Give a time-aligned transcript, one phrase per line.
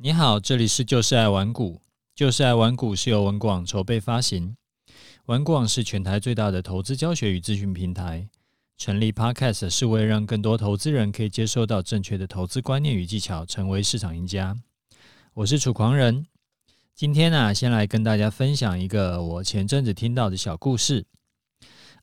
[0.00, 1.80] 你好，这里是就是爱玩股。
[2.14, 4.56] 就是爱玩股是由文广筹备发行。
[5.26, 8.28] 文广是全台最大的投资教学与咨询平台。
[8.76, 14.56] 成立 Podcast 是为了让更多投资人可以接受到正确的投资观念与技巧，成为市场赢家。
[15.34, 16.24] 我是楚狂人。
[16.94, 21.06] 今天呢、先来跟大家分享一个我前阵子听到的小故事。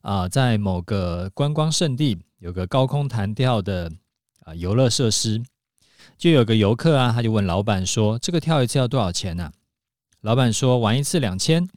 [0.02, 3.90] 啊，在某个观光胜地，有个高空弹跳的
[4.40, 5.42] 啊游乐设施。
[6.18, 9.52] 就有个游客啊，他就问老板说：“这个跳一次要多少钱呢、？”
[10.22, 11.68] 老板说：“玩一次两千。”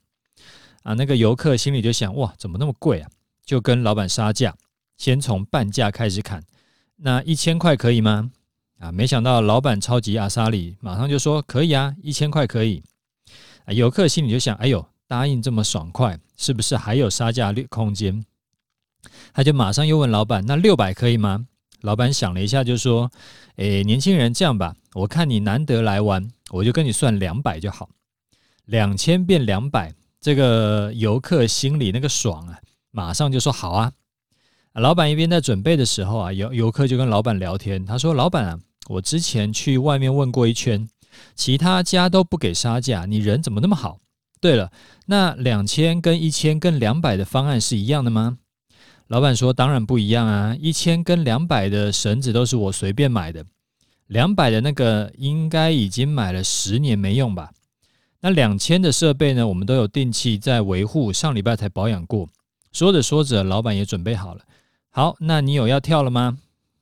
[0.83, 3.09] 啊，那个游客心里就想：“哇，怎么那么贵啊？”
[3.45, 4.55] 就跟老板杀价，
[4.97, 6.43] 先从半价开始砍。
[6.97, 8.31] 那一千块可以吗？
[8.79, 12.81] 啊，没想到老板超级阿莎里，马上就说：“可以啊，一千块可以。”
[13.65, 18.25] 啊，游客心里就想：“哎呦，答应这么爽快，是不是还有杀价的空间？”
[19.33, 21.45] 他就马上又问老板：“那六百可以吗？”
[21.81, 23.09] 老板想了一下，就说
[23.59, 27.89] ：“诶，年轻人，这样吧，我看你难得来玩，我就跟你算两百就好。
[28.63, 32.57] 两千变两百，这个游客心里那个爽啊，
[32.91, 33.91] 马上就说好啊。
[34.75, 40.87] 老板一边在准备的时候啊，游游客就跟老板聊天，他说：‘老板啊，我之前去外面问过一圈，
[41.35, 43.99] 其他家都不给杀价，你人怎么那么好？
[44.39, 44.71] 对了，
[45.07, 48.37] 那两千跟一千跟两百的方案是一样的吗？’”
[49.09, 53.43] 老板说：“当然不一样啊，一千跟两百的绳子都是我随便买的，
[54.05, 57.49] 两百的那个应该已经买了十年没用吧？
[58.21, 59.47] 那两千的设备呢？
[59.47, 62.29] 我们都有定期在维护，上礼拜才保养过。”
[62.71, 64.43] 说着说着，老板也准备好了。
[64.91, 66.37] 好，那你有要跳了吗？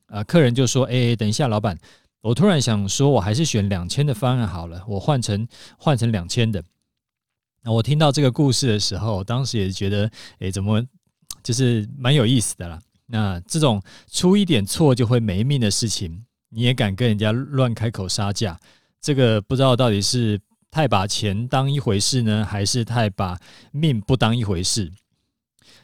[0.07, 1.77] 啊，客人就说：“哎，等一下，老板，
[2.19, 6.61] 我突然想说，我还是选两千的方案好了，我换成换成两千的。”
[7.63, 10.83] 那我听到这个故事的时候，当时也觉得：“哎，怎么？”
[11.47, 12.77] 就是蛮有意思的啦。
[13.05, 13.81] 那这种
[14.11, 18.59] 出一点错就会没命的事情，你也敢跟人家乱开口杀价？
[18.99, 20.37] 这个不知道到底是
[20.69, 23.39] 太把钱当一回事呢，还是太把
[23.71, 24.91] 命不当一回事？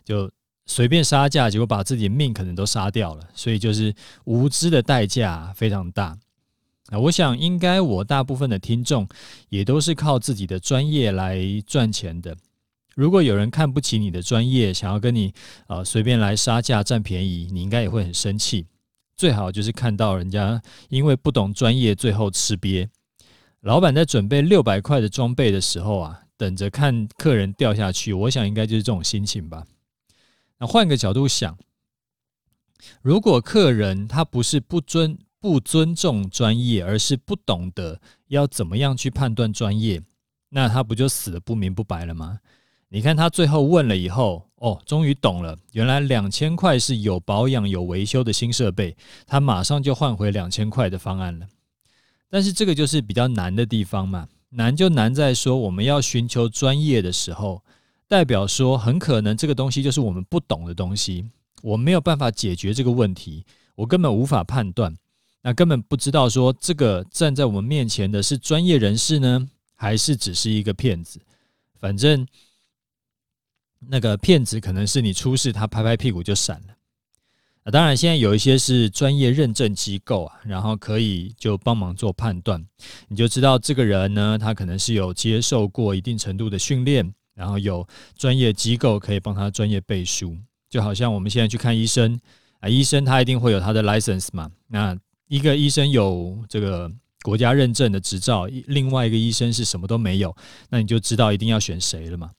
[0.04, 0.30] 就
[0.66, 3.26] 随便杀价，结果把自己命可能都杀掉了。
[3.34, 6.18] 所以就是无知的代价非常大。
[6.90, 9.08] 那我想，应该我大部分的听众
[9.48, 12.36] 也都是靠自己的专业来赚钱的。
[12.96, 15.34] 如果有人看不起你的专业，想要跟你
[15.68, 18.68] 呃随便来杀价占便宜，你应该也会很生气。
[19.16, 22.88] 最好就是看到人家因为不懂专业，最后吃瘪。
[23.62, 29.64] 老板在准备六百块的装备的时候啊，等着看客人掉下去，我想应该就是这种心情吧。
[30.58, 31.58] 那换个角度想，
[33.02, 40.02] 如果客人他不是不尊不尊重专业，而是不懂得要怎么样去判断专业，
[40.50, 42.40] 那他不就死得不明不白了吗？
[42.94, 48.96] 你看他最后问了以后，哦，终于懂了，原来两千块是有保养、有维修的新设备，
[49.26, 51.48] 他马上就换回两千块的方案了。
[52.30, 57.64] 但是这个就是比较难的地方嘛，难就难在说我们要寻求专业的时候，
[58.08, 61.26] 代表说很可能这个东西就是我们不懂的东西，
[61.64, 63.44] 我没有办法解决这个问题，
[63.74, 64.96] 我根本无法判断，
[65.42, 71.20] 那根本不知道说这个站在我们面前的是专业人士呢，还是只是一个骗子，
[71.80, 72.28] 反正。
[73.90, 76.74] 那个骗子可能是你出事，他拍拍屁股就闪了。
[77.64, 82.62] 啊，当然现在有一些是专业认证机构啊，然后可以就帮忙做判断，
[83.08, 90.38] 你就知道这个人呢，他可能是有接受过一定程度的训练，然后有专业机构可以帮他专业背书。
[90.70, 92.20] 就好像我们现在去看医生
[92.60, 94.52] 啊，医生他一定会有他的 license 嘛。
[94.68, 94.98] 那
[95.30, 100.36] 一个医生有这个国家认证的执照，另外一个医生是什么都没有，
[100.70, 102.32] 那你就知道一定要选谁了嘛。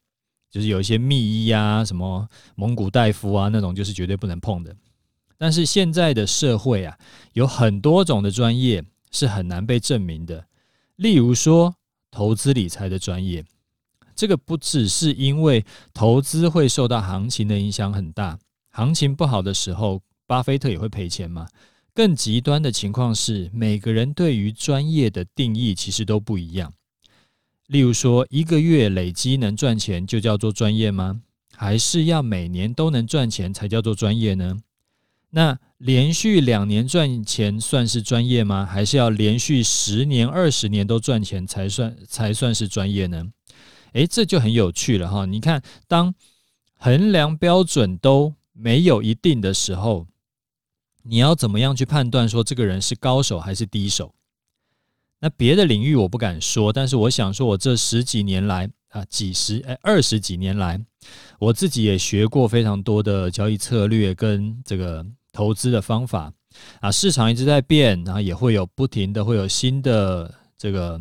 [0.54, 4.72] 就是有一些密医啊，什么蒙古大夫啊，那种就是绝对不能碰的。
[5.36, 6.96] 但是现在的社会啊，
[7.32, 10.46] 有很多种的专业是很难被证明的。
[10.94, 11.74] 例如说，
[12.08, 13.44] 投资理财的专业，
[14.14, 18.38] 这个不只是因为投资会受到行情的影响很大，
[18.70, 21.48] 行情不好的时候，巴菲特也会赔钱嘛。
[21.92, 26.72] 更极端的情况是，每个人对于专业的定义其实都不一样。
[27.66, 31.22] 例如说，一个月累积能赚钱就叫做专业吗？
[31.56, 34.58] 还是要每年都能赚钱才叫做专业呢？
[35.30, 38.64] 那连续两年赚钱算是专业吗？
[38.66, 43.32] 还是要连续十年、二十年都赚钱才算才算是专业呢？
[43.94, 45.24] 诶，这就很有趣了哈！
[45.24, 46.14] 你看，当
[46.76, 50.06] 衡量标准都没有一定的时候，
[51.02, 54.14] 你要怎么样去判断说这个人是高手还是低手？
[55.24, 60.78] 那别的领域我不敢说，但是我想说，我这十几年来啊，几十哎二十几年来，
[61.38, 66.30] 我自己也学过非常多的交易策略跟这个投资的方法
[66.80, 66.92] 啊。
[66.92, 71.00] 市场一直在变，然后也会有不停的会有新的这个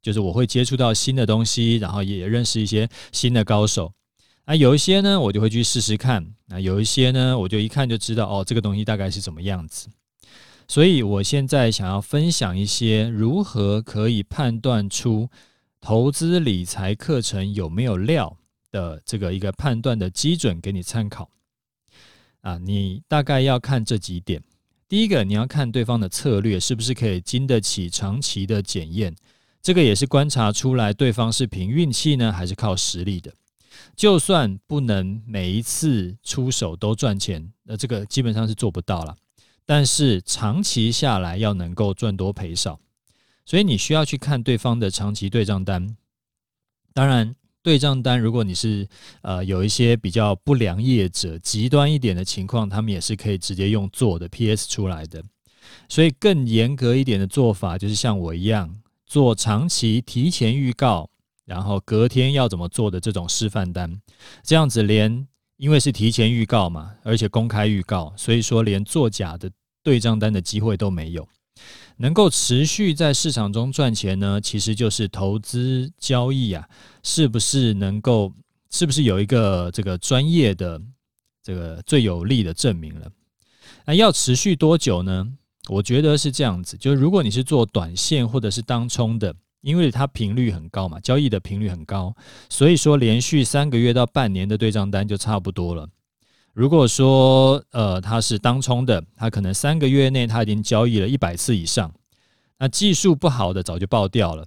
[0.00, 3.92] 就是我会接触到新的东西，然后也认识一些新的高手。
[4.44, 6.24] 啊，有一些呢，我就会去试试看。
[6.46, 9.88] 那有一些呢，我就一看就知道哦，这个东西大概是怎么样子。
[10.66, 15.28] 所以我现在想要分享一些如何可以判断出
[15.80, 18.36] 投资理财课程有没有料
[18.70, 21.30] 的这个一个判断的基准给你参考。
[22.40, 24.42] 啊，你大概要看这几点。
[24.88, 29.14] 第一个，你要看对方的策略是不是可以经得起长期的检验。
[29.62, 33.32] 这个也是观察出来对方是凭运气呢，还是靠实力的。
[33.96, 39.16] 就算不能每一次出手都赚钱，那这个基本上是做不到了。
[39.66, 42.78] 但是长期下来要能够赚多赔少，
[43.44, 45.96] 所以你需要去看对方的长期对账单。
[46.92, 48.86] 当然，对账单如果你是
[49.22, 55.22] 呃有一些比较不良业者、极端一点的情况，他们也是可以直接用做的 PS 出来的。
[55.88, 58.74] 所以更严格一点的做法，就是像我一样
[59.06, 61.10] 做长期提前预告。
[61.46, 64.00] 然后隔天要怎么做的这种示范单，
[64.42, 69.50] 这样子连因为是提前预告嘛，而且公开预告，所以说连作假的
[69.82, 71.28] 对账单的机会都没有。
[71.98, 76.68] 能够持续在市场中赚钱呢，其实就是投资交易啊，
[77.02, 78.32] 是不是能够，
[78.70, 80.80] 是不是有一个这个专业的
[81.42, 83.10] 这个最有力的证明了？
[83.86, 85.26] 那要持续多久呢？
[85.68, 89.34] 我觉得是这样子，就是如果你是做短线或者是当冲的。
[89.64, 92.14] 因为它频率很高嘛，交易的频率很高，
[92.50, 95.88] 所以说连续三个月到半年的对账单就差不多了。
[96.52, 101.92] 如果说呃它是当冲的，它可能三个月内它已经交易了一百次以上，
[102.58, 104.46] 那技术不好的早就爆掉了。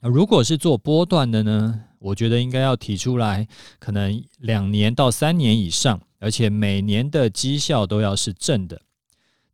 [0.00, 3.46] 如果是做波段的呢，我觉得应该要提出来，
[3.78, 8.82] 可能两年到三年以上，而且每年的绩效都要是正的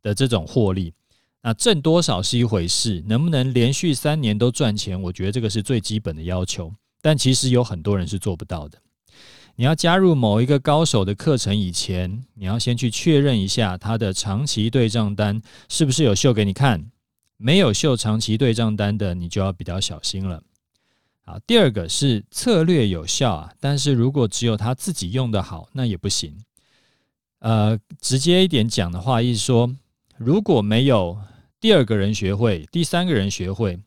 [0.01, 0.93] 的这种获利。
[1.45, 4.99] 那挣多少是一回事，能不能连续三年都赚钱？
[5.01, 6.73] 我觉得这个是最基本的要求。
[7.01, 8.79] 但其实有很多人是做不到的。
[9.55, 16.89] 你要加入某一个高手的课程以前，你要先去确认一下他的长期对账单是不是有秀给你看。
[17.35, 20.41] 没有秀长期对账单的，你就要比较小心了。
[21.25, 26.37] 好，第二个是策略有效啊，但是如果只有他自己用得好，那也不行。
[27.39, 29.69] 呃，直接一点讲的话，意思说
[30.15, 31.19] 如果没有。
[31.63, 33.79] 第二个人学会，第三个人学会，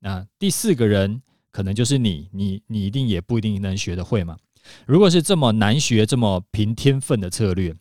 [0.00, 4.36] 那第四个人可能就是你，你你一定也不一定能学得会嘛。
[4.84, 7.74] 如果是这么难学、这么凭天分的策略，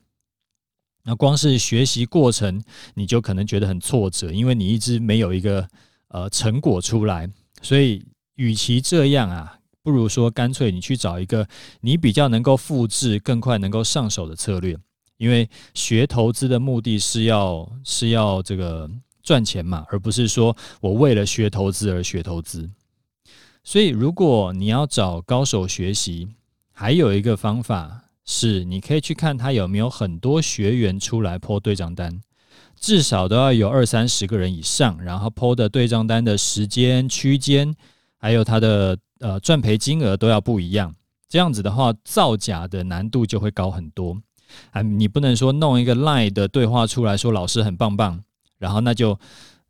[1.03, 2.63] 那光是学习过程
[2.93, 5.67] 你就可能觉得很挫折，因为你一直没有一个
[6.07, 7.29] 呃成果出来。
[7.61, 8.05] 所以，
[8.35, 11.45] 与其这样啊，不如说干脆你去找一个
[11.81, 14.77] 你比较能够复制、更快能够上手的策略，
[15.17, 18.89] 因为学投资的目的是要是要这个。
[19.23, 22.69] 赚钱嘛，而不是说我为了学投资而学投资。
[23.63, 26.29] 所以，如果你要找高手学习，
[26.71, 32.21] 还有一个方法是，你可以去看他有没有很多学员出来 po 对账单，
[32.79, 37.75] 至少都要有二三十个人以上，然后 po 的对账单的时间区间，
[38.17, 40.95] 还有他的呃赚赔金额都要不一样。
[41.29, 44.17] 这样子的话，造假的难度就会高很多。
[44.71, 48.23] 啊，你不能说弄一个赖的对话出来说老师很棒棒。
[48.61, 49.19] 然后那就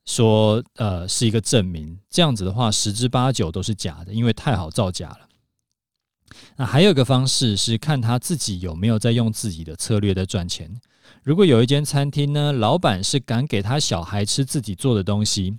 [0.04, 1.98] 说，呃，是一个证明。
[2.10, 5.30] 这样子的话，十之八九都是假的，因为太好造假了。
[6.58, 10.70] 那还有一个方式是看他自己有没有在用自己的策略在赚钱。
[11.24, 15.58] 如果有一间餐厅呢，老板是敢给他小孩吃自己做的东西，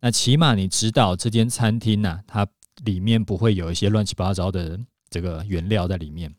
[0.00, 2.46] 那起码你知道这间餐厅呢，它
[2.84, 4.78] 里面不会有一些乱七八糟的
[5.08, 6.34] 这个原料在里面。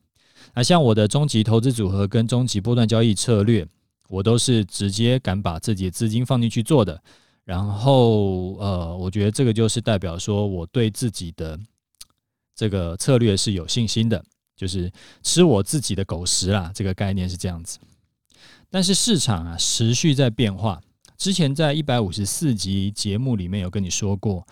[0.53, 3.67] 那像我的终极投资组合跟终极波段交易策略。
[4.07, 7.01] 我都是直接敢把自己的资金放进去做的，
[7.43, 11.59] 然后呃，我觉得这个就是代表说我对自己的
[12.55, 14.23] 这个策略是有信心的，
[14.55, 14.91] 就是
[15.23, 17.79] 吃我自己的狗食啦，这个概念是这样子。
[18.69, 20.81] 但是市场啊持续在变化，
[21.17, 24.45] 之前在一百五十四集节目里面有跟你说过，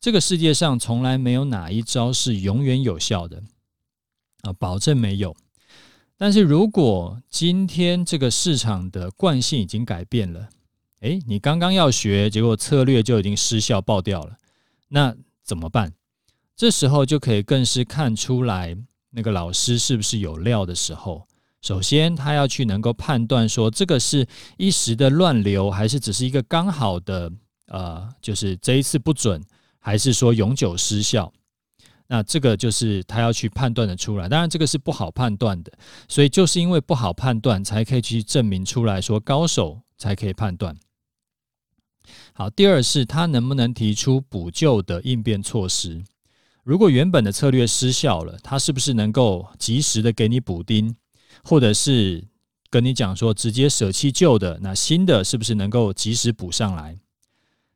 [0.00, 3.42] 这个世界上从来没有哪一招是永远有效的
[4.42, 5.34] 啊，保证没有。
[6.24, 10.48] 但是如果今天这个市场的惯性已经改变了，
[11.00, 14.36] 诶，你刚刚要学，结果策略就已经失效爆掉了，
[14.86, 15.12] 那
[15.42, 15.92] 怎么办？
[16.54, 18.76] 这时候就可以更是看出来
[19.10, 21.26] 那个老师是不是有料的时候。
[21.60, 24.24] 首先，他要去能够判断说，这个是
[24.56, 27.32] 一时的乱流，还是只是一个刚好的，
[27.66, 29.42] 呃，就是这一次不准，
[29.80, 31.32] 还是说永久失效。
[32.06, 35.72] 那这个就是他要去判断的出来，当然这个是不好判断的，
[36.08, 40.76] 所以就是因为不好判断，才可以去证明出来说高手才可以判断。
[42.34, 46.02] 好，第二是他能不能提出补救的应变措施？
[46.64, 50.94] 如果原本的策略失效了，他是不是能够及时的给你补丁，
[51.44, 52.24] 或者是
[52.70, 56.98] 跟你讲说直接舍弃旧的，那新的是不是能够及时补上来？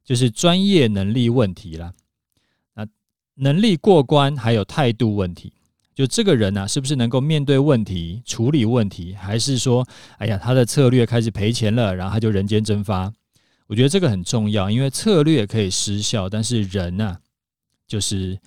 [0.05, 1.93] 就是专业能力问题啦。
[3.37, 5.53] 能力过关，还有态度问题。
[5.95, 9.87] 就这个人呢、啊，是不是能够面对问题、处理问题，还是说，
[10.19, 13.11] 哎呀，他的策略开始赔钱了，然后他就人间蒸发？
[13.67, 17.17] 我觉得这个很重要，因为策略可以失效，但是人呢、
[17.87, 18.39] 就是，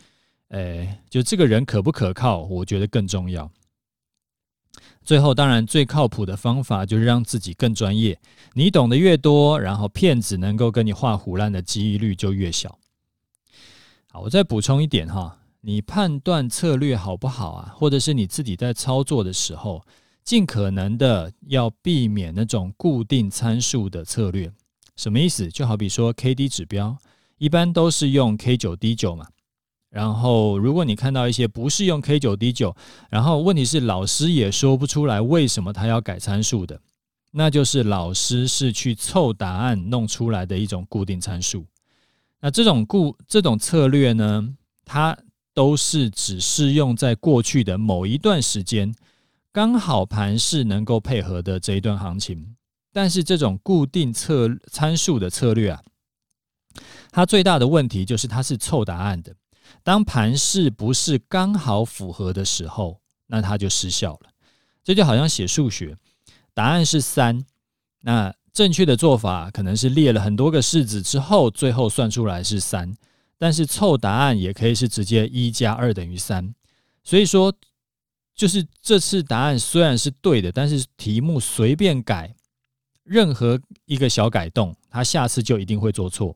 [0.50, 3.52] 哎，就这个人可不可靠，我觉得更重要。
[5.04, 8.16] 最后，当然最靠谱的方法就是让自己更专业。
[8.54, 12.78] 你懂得越多，然后骗子能够跟你画胡烂的几率就越小。
[14.12, 15.38] 好，我再补充一点哈。
[15.62, 17.74] 你判断策略好不好啊？
[17.76, 19.86] 或者是你自己在操作的时候，
[20.24, 24.52] 尽可能的要避免那种固定参数的策略。
[24.96, 25.48] 什么意思？
[25.50, 26.98] 就好比说 K D 指标，
[27.38, 29.28] 一般都是用 K 九 D 九嘛。
[29.92, 32.76] 然后，如果你看到一些不是用 K 九 D 九，
[33.12, 36.80] 然后问题是老师也说不出来为什么他要改参数的，
[37.32, 41.66] 那就是老师是去凑答案弄出来的一种固定参数。
[42.42, 44.56] 那这种固这种策略呢，
[44.86, 45.18] 它
[45.54, 48.94] 都是只适用在过去的某一段时间，
[49.52, 52.56] 刚好盘势能够配合的这一段行情。
[52.92, 55.84] 但是这种固定策参数的策略啊，
[57.12, 59.36] 它最大的问题就是它是凑答案的。
[59.84, 64.32] 当盘势不是刚好符合的时候，那它就失效了。
[64.84, 65.96] 这就好像写数学，
[66.56, 67.46] 答案是三，
[68.02, 72.94] 那正确的做法可能是列了很多个式子之后，最后算出来是三。
[73.38, 76.54] 但是凑答案也可以是直接一加二等于三，
[77.06, 77.54] 所以说
[78.36, 82.36] 就是这次答案虽然是对的，但是题目随便改
[83.06, 86.36] 任何一个小改动，他下次就一定会做错。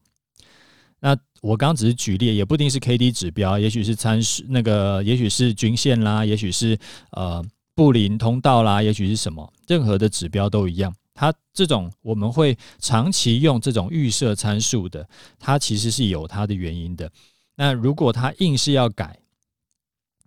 [1.01, 6.79] 那我刚刚只是举例，也不一定是 K D 指标，也许是参数那个，也许是均线啦，也许是
[7.11, 7.43] 呃
[7.75, 10.95] 布林通道啦，也许是什么，任何的指标都一样。
[11.13, 15.07] 它这种我们会长期用这种预设参数的，
[15.39, 17.11] 它其实是有它的原因的。
[17.55, 19.19] 那如果它硬是要改，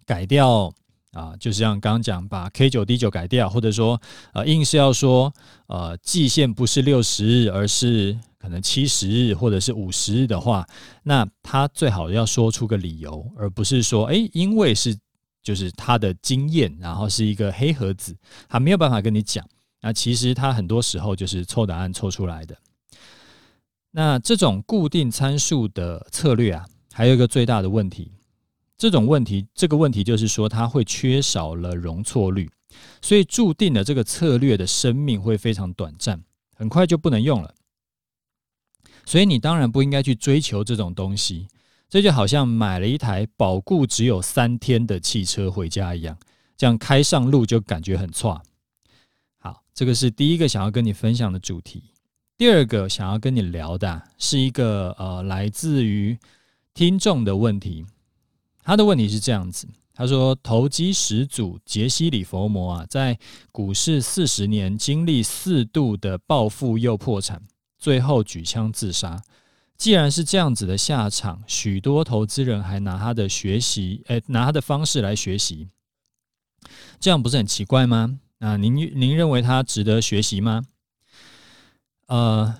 [0.04, 0.72] 改掉
[1.10, 4.00] 啊，就是像刚刚讲把 K 九 D 九改掉，或者说
[4.32, 5.32] 呃硬是要说
[5.66, 10.64] 呃季线不是六十日，而是可能七十日或者是五十日的话，
[11.02, 14.96] 那他最好要说出个理由，而不是说诶，因为是
[15.42, 18.16] 就是他的经验，然后是一个黑盒子，
[18.48, 19.44] 他没有办法跟你讲。
[19.80, 22.56] 那其实它很多时候就是凑答案凑出来的。
[23.92, 28.12] 那这种固定参数的策略啊，还有一个最大的问题，
[28.76, 32.50] 这种问题，这个问题就是说它会缺少了容错率，
[33.00, 36.22] 所以注定了这个策略的生命会非常短暂，
[36.54, 37.54] 很快就不能用了。
[39.06, 41.46] 所以你当然不应该去追求这种东西，
[41.88, 46.18] 这就好像买了一台保固只有三天的汽车回家一样，
[46.56, 48.42] 这样开上路就感觉很差。
[49.76, 51.84] 这个是第一个想要跟你分享的主题。
[52.38, 56.18] 第二个想要跟你聊的是一个呃，来自于
[56.72, 57.84] 听众的问题。
[58.64, 63.18] 他的问题是这样子：他说，投机始祖杰西·里佛摩啊，在
[63.52, 67.42] 股市四十年，经历四度的暴富又破产，
[67.78, 69.22] 最后举枪自杀。
[69.76, 75.68] 既然是这样子的下场，许多投资人还拿他的学习，诶，拿他的方式来学习，
[76.98, 78.20] 这样不是很奇怪吗？
[78.38, 80.64] 那您您认为他值得学习吗？
[82.06, 82.54] 呃，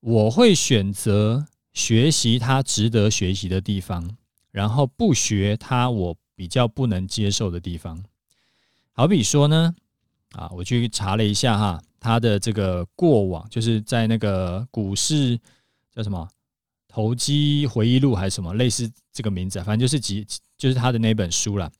[0.00, 4.16] 我会选择学习他值得学习的地方，
[4.50, 8.04] 然后不学他我比较不能接受的地方。
[8.92, 9.74] 好比说呢，
[10.32, 15.40] 啊，我去查了一下哈，他的这个过往，就是在那个股市
[15.94, 16.28] 叫什么
[16.86, 20.26] 投机回忆录还是什么类似这个名字，反正就是几
[20.58, 21.72] 就是他的那本书了。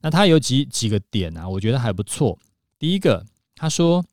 [0.00, 2.38] 那他有几几个点啊，我觉得还不错。
[2.84, 3.24] 第一个，
[3.56, 4.04] 他说，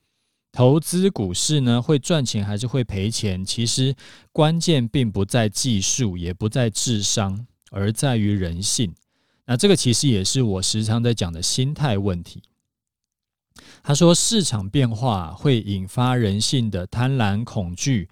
[0.49, 3.43] 投资股市呢，会赚钱还是会赔钱？
[3.43, 3.93] 其实
[4.31, 8.95] 关键并不在技术，也不在智商，而在于人性。
[9.43, 12.43] 那这个其实也是我时常在讲的心态问题。
[13.83, 18.07] 他说，市场变化会引发人性的贪婪、恐惧、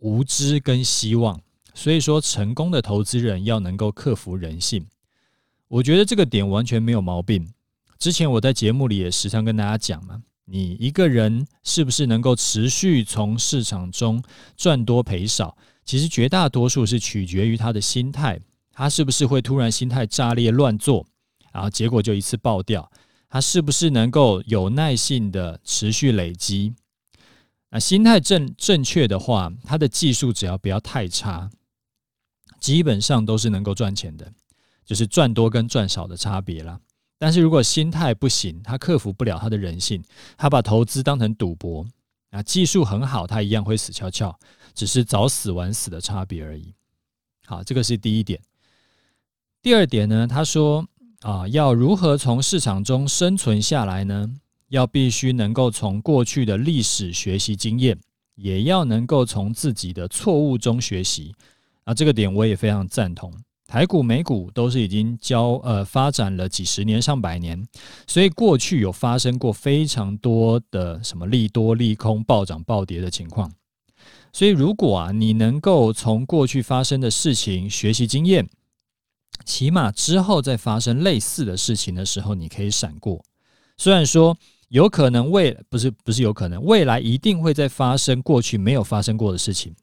[0.00, 1.40] 无知跟希望。
[1.72, 4.86] 所以说，成功的投资人要能够克服人性。
[5.66, 7.53] 我觉得这个点完全没有毛病。
[8.04, 14.22] 之前我在节目里也时常跟大家讲嘛，你一个人是不是能够持续从市场中
[14.58, 15.56] 赚多赔少，
[15.86, 18.38] 其实绝大多数是取决于他的心态，
[18.70, 21.06] 他是不是会突然心态炸裂乱做，
[21.50, 22.92] 然后结果就一次爆掉，
[23.30, 26.74] 他是不是能够有耐性的持续累积？
[27.70, 31.50] 那心态正正确的话，他的技术只要不要太差，
[32.60, 34.30] 基本上都是能够赚钱的，
[34.84, 36.78] 就是赚多跟赚少的差别啦。
[37.18, 40.02] 但是如果心态不行，他克服不了他的人性，
[40.36, 41.86] 他把投资当成赌博，
[42.30, 44.38] 啊，技术很好，他一样会死翘翘，
[44.74, 46.74] 只是早死晚死的差别而已。
[47.46, 48.40] 好，这个是第一点。
[49.62, 50.86] 第二点呢，他说
[51.20, 54.34] 啊，要如何从市场中生存下来呢？
[54.68, 57.96] 要必须能够从过去的历史学习经验，
[58.34, 61.32] 也要能够从自己的错误中学习。
[61.84, 63.32] 啊，这个点我也非常赞同。
[63.66, 67.66] 台股、美股都是已经交呃发展了几十年、上百年，
[68.06, 73.50] 所以过去有发生过非常多的什么利多、利空、暴涨、暴跌的情况。
[74.32, 78.48] 所以如果啊，你能够从过去发生的事情学习经验，
[79.44, 83.24] 起码之后再发生类似的事情的时候，你可以闪过。
[83.76, 84.36] 虽然说
[84.68, 89.74] 有可能未不是不是有可能未来一定会再发生过去没有发生过的事情，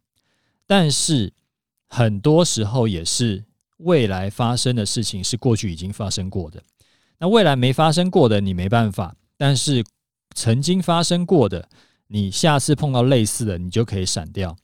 [0.67, 1.33] 但是
[1.87, 3.43] 很多时候也是
[3.83, 6.61] 未来发生的事情是过去已经发生过的。
[7.19, 9.83] 那未来没发生过的你没办法，但是
[10.35, 11.69] 曾经发生过的，
[12.07, 14.55] 你下次碰到类似的，你就可以闪掉。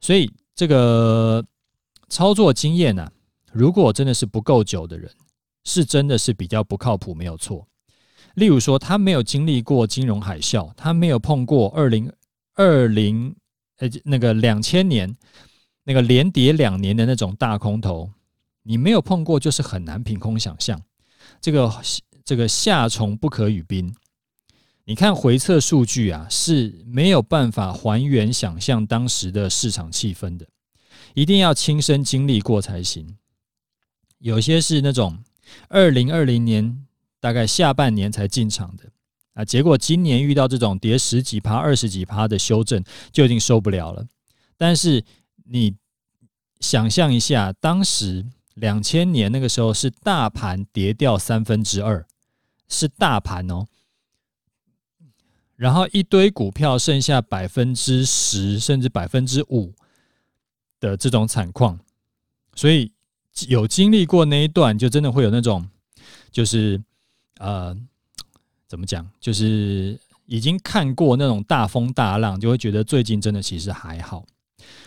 [0.00, 1.44] 所以这个
[2.08, 3.10] 操作经验呢、
[3.52, 5.10] 如果真的是不够久的人，
[5.64, 7.66] 是真的是比较不靠谱，没有错。
[8.34, 12.12] 例如说，他没有经历过金融海啸，他没有碰过二零
[12.54, 13.34] 二零
[13.78, 15.16] 呃那个两千年
[15.84, 18.10] 那个连跌两年的那种大空头，
[18.62, 20.80] 你没有碰过，就是很难凭空想象。
[21.40, 21.72] 这个
[22.24, 23.94] 这个夏虫不可语冰，
[24.84, 30.46] 你看回测数据啊，是没有办法还原想象当时的市场气氛的，
[31.14, 33.16] 一定要亲身经历过才行。
[34.18, 35.18] 有些是那种
[35.68, 36.86] 二零二零年
[37.20, 38.84] 大概下半年才进场的
[39.34, 44.06] 啊，结果今年遇到这种跌十几趴、二十几趴的修正，就已经受不了了。
[44.56, 45.04] 但是
[45.44, 45.76] 你
[46.60, 52.06] 想象一下，当时两千年那个时候是大盘跌掉三分之二，
[52.68, 53.66] 是大盘哦，
[55.56, 59.72] 然后一堆股票剩下百分之十甚至百分之五
[60.80, 61.78] 的这种惨况，
[62.54, 62.90] 所以。
[63.48, 65.68] 有经历过那一段，就真的会有那种，
[66.30, 66.80] 就是
[67.40, 67.76] 呃，
[68.68, 69.04] 怎么讲？
[69.18, 74.24] 就是已经看过那种大风大浪，就会觉得最近真的其实还好。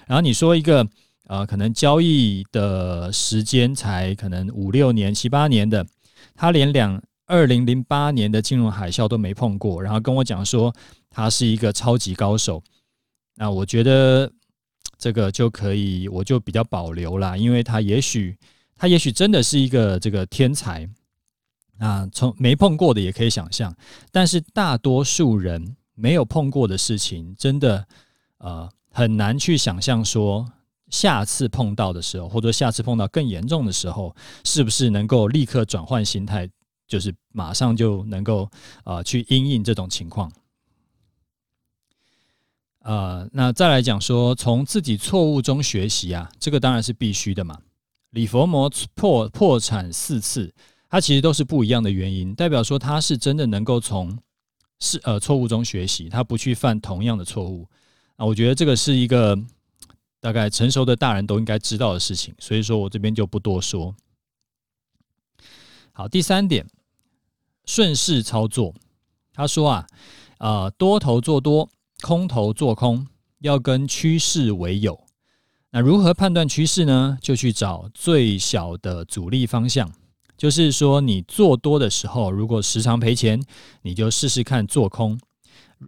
[0.05, 0.87] 然后你说一个
[1.27, 5.85] 呃，可能交易的时间才可能五六年、七八年的，
[6.35, 10.73] 他连两二零零八年的金融海啸都没碰过，然后跟我讲说
[11.09, 12.63] 他是一个超级高手，
[13.35, 14.31] 那我觉得。
[14.99, 18.35] 这个就可以，我就比较保留啦，因为他也许，
[18.75, 20.89] 他也许真的是一个这个天才
[21.77, 23.71] 啊，从没碰过的也可以想象，
[24.11, 27.85] 但是大多数人没有碰过的事情，真的
[28.39, 30.43] 呃很难去想象说
[30.89, 36.49] 下次碰到的时候，或者下次碰到更严重的时候，是不是能够立刻转换心态，
[36.87, 38.49] 就是马上就能够
[38.85, 40.31] 呃去因应这种情况。
[42.79, 47.55] 呃，那再来讲说，从自己错误中学习啊，这个当然是必须的嘛。
[48.09, 50.51] 李佛摩破破产四次，
[50.89, 54.17] 他其实都是不一样的原因，代表说他是真的能够从
[54.79, 57.69] 是呃错误中学习，他不去犯同样的错误
[58.17, 58.25] 啊。
[58.25, 59.35] 我觉得这个是一个
[60.19, 63.95] 大概成熟的大人都应该知道的事情，所以说我这边就不多说。
[65.93, 66.67] 好，第三点，
[67.65, 68.75] 顺势操作。
[69.33, 69.87] 他说啊，
[70.39, 71.69] 呃，多头做多。
[72.03, 73.07] 空头做空
[73.39, 75.03] 要跟趋势为友，
[75.71, 77.17] 那如何判断趋势呢？
[77.19, 79.91] 就去找最小的阻力方向。
[80.37, 83.43] 就是说，你做多的时候，如果时常赔钱，
[83.81, 85.19] 你就试试看做空，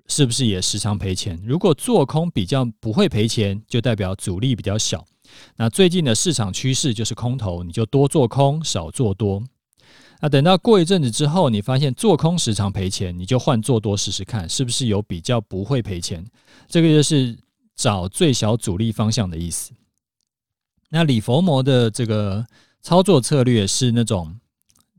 [0.08, 1.39] 是不是也时常赔钱？
[1.43, 5.06] 如果做空比较不会赔钱，就代表阻力比较小。
[5.56, 9.43] 那最近的市场趋势就是空头，你就多做空，少做多。
[10.21, 16.25] 那等到过一阵子之后，你发现做空时常赔钱，你就换做多试试看，是不是有比较不会赔钱？
[16.67, 17.38] 这个就是
[17.75, 19.71] 找最小阻力方向的意思。
[20.89, 22.45] 那李佛摩的这个
[22.82, 24.39] 操作策略是那种，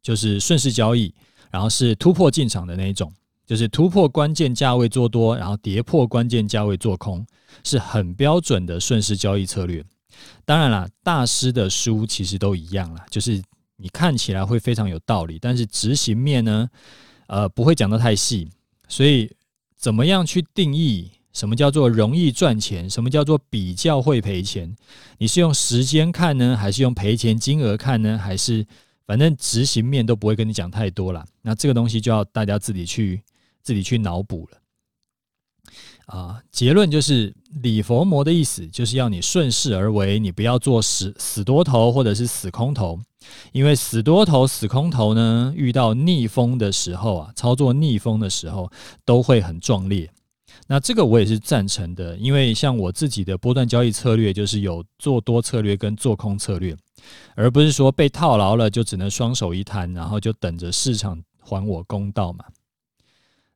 [0.01, 1.13] 就是顺势交易，
[1.51, 3.13] 然后是突破进场的那一种，
[3.51, 7.27] 就是突破关键价位做多，然后跌破关键价位做空，
[7.65, 9.85] 是很标准的顺势交易策略。
[10.45, 13.43] 当然啦，大师的书其实都一样啦，就是。
[13.83, 16.69] 你看起来会非常有道理，但是执行面呢，
[17.29, 18.47] 呃，不会讲得太细。
[18.89, 19.35] 所以，
[19.75, 24.77] 怎么样去定义什么叫做容易赚钱，什么叫做比较会赔钱？
[25.17, 28.19] 你是用时间看呢，还是用赔钱金额看呢？
[28.19, 28.67] 还是
[29.07, 31.25] 反正执行面都不会跟你讲太多了。
[31.41, 33.23] 那这个东西就要大家自己去
[33.63, 34.59] 自己去脑补了。
[36.07, 42.99] 啊，结论就是礼佛摩的意思就是要你顺势而为，你不要做死死多头或者是死空头，
[43.53, 48.73] 因为死多头、死空头呢，遇到逆风的时候啊，操作逆风的时候
[49.05, 50.11] 都会很壮烈。
[50.67, 56.77] 那这个我也是赞成的，因为像我自己的波段交易策略就是有做多策略跟做空策略，
[57.37, 62.45] 而不是说被套牢了就只能双手一摊，然后就等着市场还我公道嘛。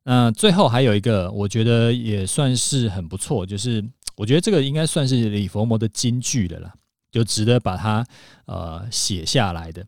[0.07, 3.83] 那最后还有一个，我觉得也算是很不错，就是
[4.15, 6.71] 我觉得这个应该算是李佛摩的金句的啦，
[7.11, 8.05] 就值得把它
[8.45, 9.83] 呃写下来的。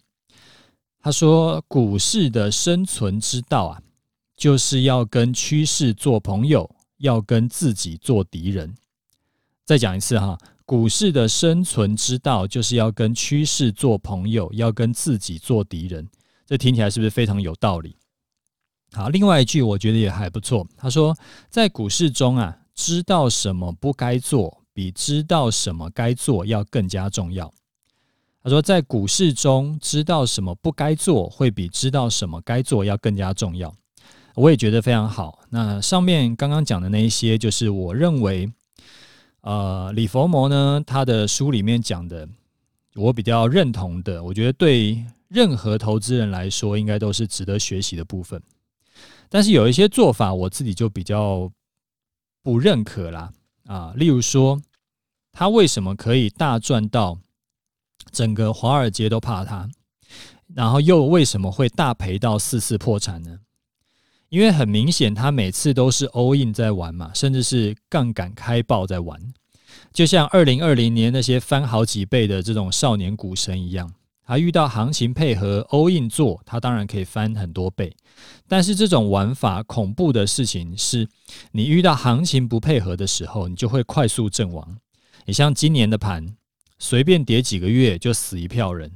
[1.00, 3.80] 他说：“股市的生存之道啊，
[4.36, 8.74] 就是要跟趋势做朋友，要跟自己做敌人。”
[9.64, 16.06] 再讲一次哈，股市的生存之道就是要跟趋势做朋友，要跟自己做敌人。
[16.46, 17.96] 这听起来是不是非常有道理？
[18.94, 20.66] 好，另外一句我觉得也还不错。
[20.78, 21.16] 他说，
[21.50, 27.54] 在股市中啊，知道什么不该做，比知道什么该做要更加重要。
[28.42, 33.74] 他说，在股市中知道什么不该做，会比知道什么该做要更加重要。
[34.36, 35.40] 我也觉得非常好。
[35.50, 38.50] 那上面刚刚讲的那一些，就是我认为，
[39.42, 42.28] 呃，李佛摩呢，他的书里面讲的，
[42.96, 44.24] 我比较认同的。
[44.24, 48.42] 我觉得对任何投资人来说，应该都是值得学习的部分。
[49.30, 51.52] 但是有一些做法，我自己就比较
[52.42, 53.32] 不认可啦
[53.66, 54.62] 啊，例如说，
[55.32, 57.20] 他为什么可以大赚到
[58.12, 59.70] 整个华尔街都怕他，
[60.56, 63.40] 然后又为什么会大赔到四次破产呢？
[64.30, 69.22] 因为很明显，他每次都是 all in 在玩嘛，甚至是杠杆开爆在玩，
[69.94, 73.94] 就像二零二零年那些翻好几倍的这种少年股神一样。
[74.28, 77.96] 他遇到行情配合 all in 做，他当然可以翻很多倍。
[78.46, 81.08] 但是这种玩法恐怖的事情是，
[81.54, 84.80] 你遇到行情不配合的时候，你就会快速阵亡。
[85.26, 86.36] 你像今年的盘，
[86.78, 88.92] 随便跌几个月就死一票人。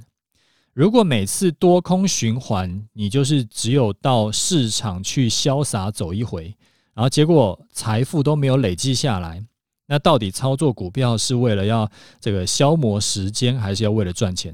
[0.74, 6.54] 如果每次多空循环，你就是只有到市场去潇洒走一回，
[6.94, 9.42] 然后结果财富都没有累积下来，
[9.88, 11.90] 那到底操作股票是为了要
[12.20, 14.54] 这个消磨时间，还是要为了赚钱？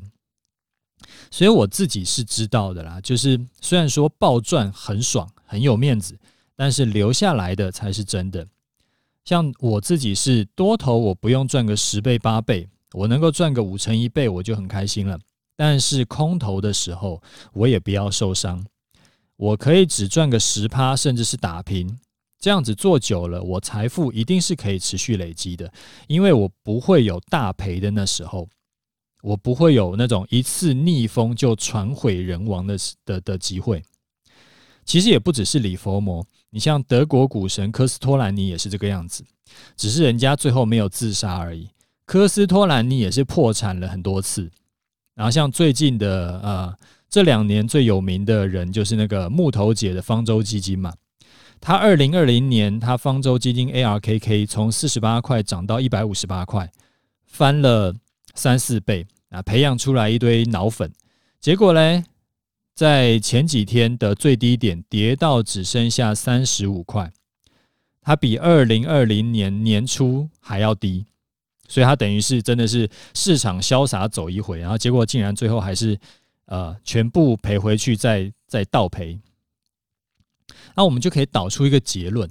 [1.29, 6.17] 所以我自己是知道的啦，就是虽然说暴赚很爽，很有面子，
[6.55, 8.47] 但是留下来的才是真的。
[9.25, 15.19] 像我自己是多头，我不用赚个十倍八倍，我能够赚个五成一倍，我就很开心了。
[15.55, 18.65] 但是空头的时候，我也不要受伤，
[19.35, 21.99] 我可以只赚个十趴，甚至是打平，
[22.39, 25.73] 这样子做久了，我财富一定是可以持续累积的，
[26.07, 28.47] 因为我不会有大赔的那时候。
[29.21, 33.84] 我不会有那种一次逆风就船毁人亡的的的机会。
[34.86, 39.25] 其实也不只是李佛摩，你像德国股神科斯托兰尼也是这个样子，
[39.75, 41.67] 只是人家最后没有自杀而已。
[42.06, 44.49] 科斯托兰尼也是破产了很多次。
[45.13, 46.73] 然后像最近的呃
[47.10, 50.93] 这两年最有名的人就是那个木头姐的方舟基金嘛，
[51.60, 56.71] 他二零二零年他方舟基金 ARKK 从四十八块涨到一百五十八块，
[57.25, 57.93] 翻了。
[58.38, 60.93] 三四倍啊，培养出来一堆脑粉，
[61.41, 62.06] 结果呢，
[62.76, 67.12] 在前几天的最低点跌到只剩下三十五块，
[68.02, 71.06] 它比二零二零年年初还要低，
[71.67, 76.00] 所以它等于是真的是市场潇洒走一回，然后结果竟然最后还是
[76.45, 79.19] 呃全部赔回去再，再再倒赔，
[80.76, 82.30] 那我们就可以导出一个结论。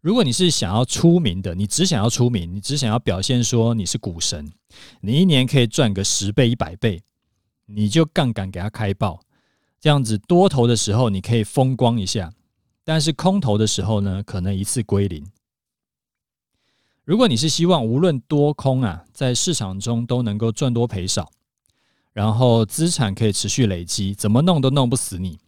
[0.00, 4.48] 如果你是想要出名的，你只想要出名，你只想要表现说你是股神，
[5.00, 7.02] 你一年可以赚个十倍、一百倍，
[7.66, 9.20] 你就杠杆给它开爆，
[9.80, 12.32] 这样子多头的时候你可以风光一下，
[12.84, 15.26] 但是空头的时候呢，可能一次归零。
[17.04, 21.28] 如果你是希望无论多空啊，在市场中都能够赚多赔少，
[22.12, 25.40] 然后资产可以持续累积，怎么弄都弄不死你，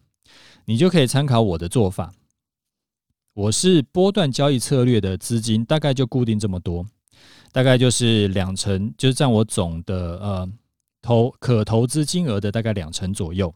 [0.65, 2.13] 你就可以参考我的做法。
[3.35, 6.85] 我是波段交易策略的资金，大概就固定这么多，
[7.53, 10.49] 大概就是两成，就是占我总的呃
[11.01, 13.55] 投可投资金额的大概两成左右，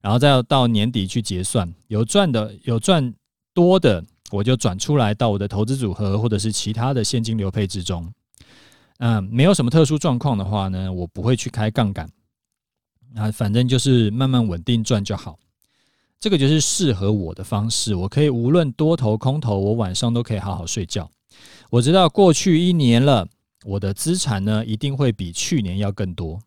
[0.00, 3.12] 然后再要到年底去结算，有赚的有赚
[3.54, 8.12] 多的，我就转出来到我的投资组合或者是其他的现金流配置中。
[8.98, 12.08] 嗯，没有什么特殊状况的话呢，我不会去开杠杆，
[13.14, 15.38] 啊，反正就是慢慢稳定赚就好。
[16.18, 21.10] 这个就是适合我的方式，我可以无论多头空头，我晚上都可以好好睡觉。
[21.70, 23.28] 我知道过去一年了，
[23.64, 26.40] 我的资产呢一定会比去年要更多，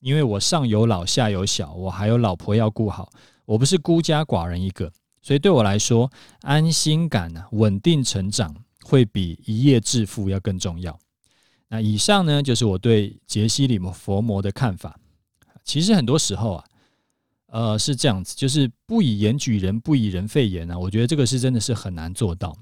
[0.00, 3.10] 因为我上有老下有小，我还有老婆要顾好，
[3.44, 6.10] 我不是孤家寡人一个，所以对我来说，
[6.42, 10.96] 安心感，稳定成长会比一夜致富要更重要。
[11.68, 14.98] 那以上呢，就是我对杰西·李佛摩的看法。
[15.64, 16.64] 其实很多时候啊，
[17.52, 20.78] 呃，是这样子，就是不以言举人，不以人废言啊。
[20.78, 22.56] 我觉得这个是真的是很难做到。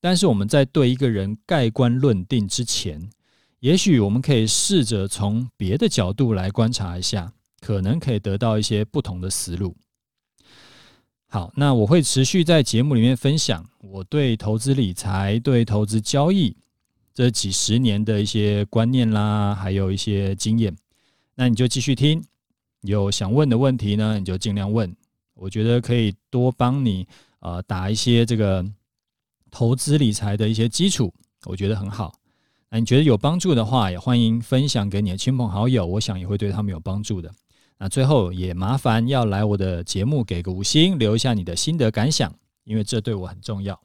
[0.00, 3.10] 但是我们在对一个人盖棺论定之前，
[3.58, 9.76] 也许我们可以试着从别的角度来观察一下，可能可以得到一些不同的思路。
[11.26, 16.56] 好，那我会持续在节目里面分享我对投资理财、对投资交易
[17.12, 20.76] 这几十年的一些观念啦，还有一些经验。
[21.34, 22.22] 那你就继续听，
[22.82, 24.94] 有想问的问题呢，你就尽量问。
[25.34, 27.06] 我觉得可以多帮你
[27.38, 28.64] 呃打一些这个
[29.50, 31.12] 投资理财的一些基础，
[31.46, 32.12] 我觉得很好。
[32.68, 37.32] 那你觉得有帮助的话，也欢迎分享给你的亲朋好友，我想也会对他们有帮助的。
[37.78, 42.32] 那最后也麻烦要来我的节目给个五星，留一下你的心得感想，
[42.64, 43.80] 因为这对我很重要。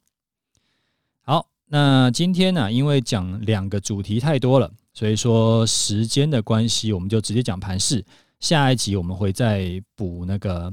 [1.22, 8.04] 好，那今天呢，因为讲两个主题太多了，所以说时间的关系，我们就直接讲盘势。
[8.40, 10.72] 下一集我们会再补那个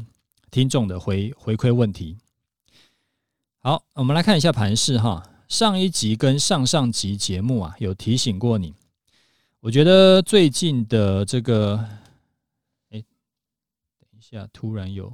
[0.51, 2.17] 听众的回回馈问题。
[3.59, 5.23] 好，我们来看一下盘势哈。
[5.47, 8.73] 上一集跟上上集节目啊，有提醒过你，
[9.59, 11.77] 我觉得最近的这个。
[12.89, 13.03] 哎，
[13.99, 15.13] 等一下突然有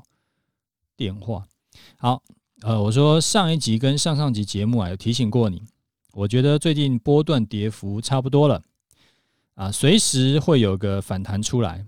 [0.96, 1.48] 电话，
[1.98, 2.24] 好，
[2.62, 5.62] 呃，我说上一集跟上上集节目啊，有提醒过你，
[6.14, 8.64] 我觉得最近波段跌幅差不多了，
[9.56, 11.86] 啊，随时会有个反弹出来。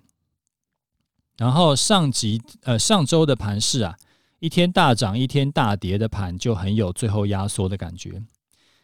[1.42, 3.98] 然后上集呃上周的盘势啊，
[4.38, 8.22] 一天大涨一天大跌的盘就很有最后压缩的感觉。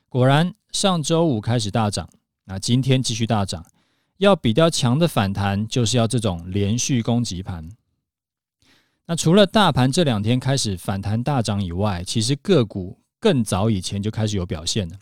[0.09, 2.09] 果然上周五开始大涨，
[2.45, 3.63] 那今天继续大涨，
[4.17, 7.69] 要比较强的反弹就是要这种连续攻击盘。
[9.05, 14.95] 那除了大盘这两天开始反弹大涨以外，其实个股更早以前就开始有表现了。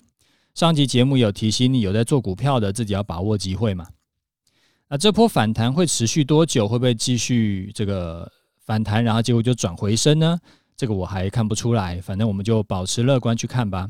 [0.53, 3.87] 上集节目有提醒你，有在做股票的自己要把握机会嘛。
[4.87, 6.67] 那这波反弹会持续多久？
[6.67, 8.31] 会不会继续这个
[8.65, 10.39] 反弹，然后结果就转回升呢？
[10.77, 13.89] 这个我还看不出来，反正我们就保持乐观去看吧。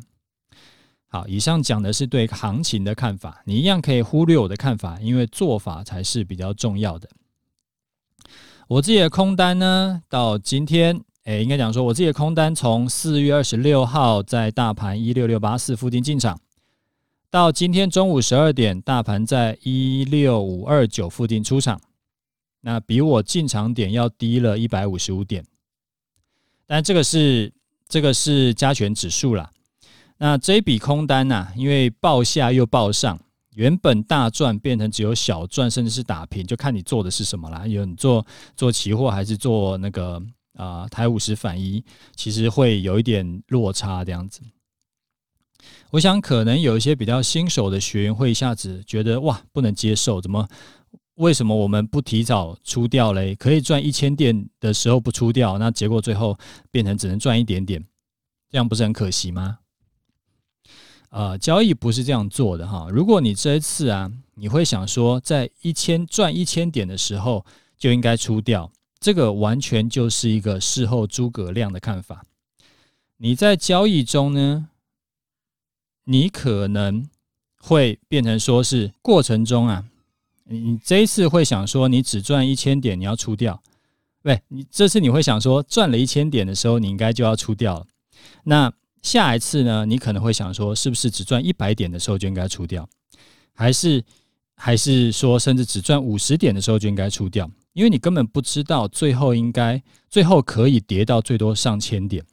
[1.07, 7.09] 好，以上讲的是对行情的看法，你一样可以忽略我的看法，因为做法才是比较重要的。
[8.67, 16.39] 我自己的空单呢，到今天，诶，应该讲说，我自己的空单从四月二十六号在大盘一六六八四附近进场，
[17.29, 21.79] 到今天中午十二点，大盘在一六五二九附近出场，
[22.61, 25.45] 那比我进场点要低了一百五十五点，
[26.65, 27.51] 但这个是
[27.87, 29.51] 这个是加权指数啦，
[30.17, 33.19] 那这一笔空单呢、因为报下又报上。
[33.55, 37.65] 原本大赚变成只有小赚，甚至是打平，就看你做的是什么啦。
[37.65, 40.21] 有你做做期货还是做那个
[40.57, 41.81] 啊、台五十反一，
[42.17, 44.41] 其实会有一点落差这样子。
[45.95, 50.45] 我想可能有一些比较新手的学员会一下子觉得哇，不能接受，怎么
[51.15, 53.33] 为什么我们不提早出掉嘞？
[53.33, 56.37] 可以赚一千点的时候不出掉，那结果最后
[56.69, 57.81] 变成只能赚一点点，
[58.49, 59.59] 这样不是很可惜吗？
[61.11, 62.89] 呃，交易不是这样做的哈。
[62.91, 67.45] 如果你这一次啊，你会想说，在一千赚一千点的时候
[67.77, 72.25] 就应该出掉，这个完全就是一个事后诸葛亮的看法。
[73.15, 74.67] 你在交易中呢，
[76.05, 77.05] 你可能
[77.59, 79.83] 会变成说是过程中啊，
[80.45, 83.61] 你这一次会想说，你只赚一千点，你要出掉，
[84.23, 87.85] 对，你这次你会想说，赚了一千点的时候，你应该就要出掉了，
[88.45, 88.73] 那。
[89.01, 92.89] 下一次呢，你可能会想说，是不是只赚一百点的时候就应该出掉，
[93.53, 94.03] 还是
[94.55, 97.47] 还是说，甚至只赚五十点的时候就应该出掉？
[97.73, 102.25] 因为你根本不知道最后应该最后可以跌到最多上千点，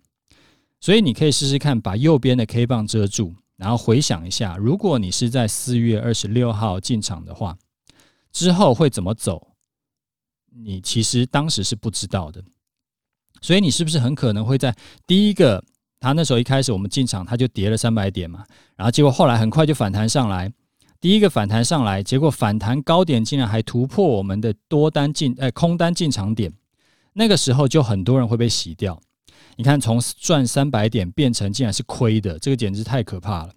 [0.81, 7.57] 所以你可以试试看，把右边的 K 棒遮住，然后回想一下，如果你是在四月二十六号进场的话，
[8.33, 9.55] 之后会怎么走？
[10.53, 12.43] 你其实当时是不知道的，
[13.41, 14.75] 所以你是不是很可能会在
[15.07, 15.63] 第一个？
[16.01, 18.45] 他那时候一开始我们进场，他就跌了三百点嘛，
[18.75, 20.53] 然后结果后来很快就反弹上来，
[21.01, 26.53] 第一个反弹上来，结果反弹高点竟然还突破我们的多单进，哎，空单进场点，
[27.13, 29.01] 那个时候就很多人会被洗掉。
[29.57, 33.53] 你看从赚三百点变成竟然是亏的，这个简直太可怕了。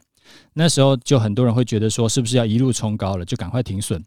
[0.54, 4.04] 那时候就很多人会觉得说，是不是要一路冲高了，就赶快停损，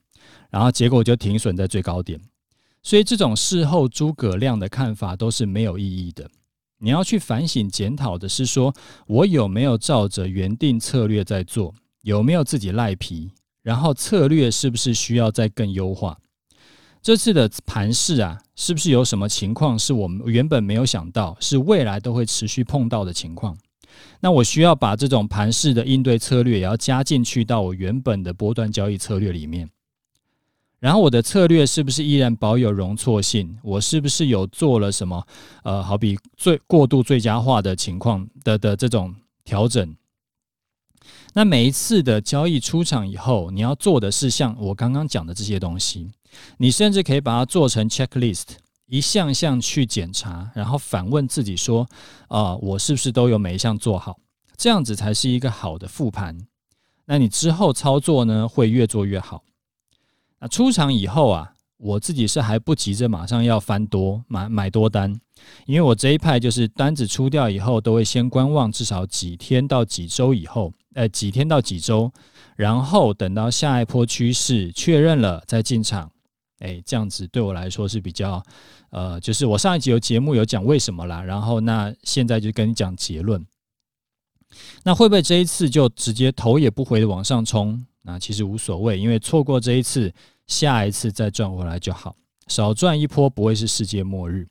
[0.51, 2.21] 然后结果就停损在最高点。
[2.83, 6.29] 所以这种事后诸葛亮的看法都是没有意义的。
[6.79, 8.73] 你要去反省检讨的是说，
[9.07, 16.19] 我有没有照着原定策略在做，有没有自己赖皮，然后策略是不是需要再更优化？
[17.09, 23.57] 这次的盘势啊，是不是有什么情况是我们原本没有想到，是未来都会持续碰到的情况？
[24.21, 29.71] 那我需要把这种盘势的应对策略也要加进去到我原本的波段交易策略里面。
[30.81, 33.57] 然后我的策略是不是依然保有容错性？
[33.63, 35.27] 我是不是有做了什么？
[35.65, 39.15] 呃，好比最过度最佳化的情况的的这种
[39.47, 39.97] 调整。
[41.33, 46.11] 那每一次的交易出场以后，你要做的是像我刚刚讲的这些东西，
[46.59, 48.45] 你甚至可以把它做成 checklist，
[48.87, 51.87] 一项项去检查，然后反问自己说：
[52.29, 54.19] 啊、我是不是都有每一项做好？
[54.57, 56.37] 这样子才是一个好的复盘。
[57.07, 59.43] 那你之后操作呢，会越做越好。
[60.41, 65.19] 那出场以后啊，我自己是还不急着马上要翻多买买多单，
[65.67, 72.13] 因为我这一派就是单子出掉以后，都会先观望至少几天到几周以后，呃，几天到几周，
[72.57, 76.11] 然后等到下一波趋势确认了再进场，
[76.59, 78.43] 哎，这样子对我来说是比较，
[78.91, 83.45] 呃，就是我上一集有节目有讲为什么啦，然后那现在就跟你讲结论，
[84.85, 87.85] 那会不会这一次就直接头也不回的往上冲？
[88.03, 90.13] 那其实无所谓，因为错过这一次，
[90.47, 92.17] 下一次再赚回来就好，
[92.47, 94.49] 少赚一波不会是世界末日。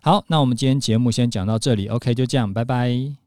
[0.00, 3.25] 好，那我们今天节目先讲到这里，OK，就这样，拜拜。